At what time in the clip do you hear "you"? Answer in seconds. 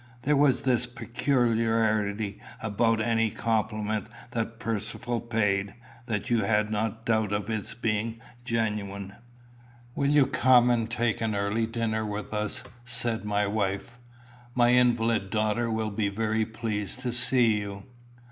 6.27-6.43, 10.09-10.25, 17.59-17.83